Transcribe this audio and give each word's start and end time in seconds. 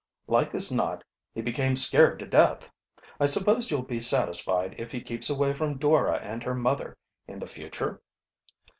"Like 0.25 0.55
as 0.55 0.71
not 0.71 1.03
he 1.35 1.43
became 1.43 1.75
scared 1.75 2.17
to 2.17 2.25
death. 2.25 2.71
I 3.19 3.27
suppose 3.27 3.69
you'll 3.69 3.83
be 3.83 4.01
satisfied 4.01 4.73
if 4.79 4.91
he 4.91 4.99
keeps 4.99 5.29
away 5.29 5.53
from 5.53 5.77
Dora 5.77 6.17
and 6.17 6.41
her 6.41 6.55
mother 6.55 6.97
in 7.27 7.37
the 7.37 7.45
future?" 7.45 8.01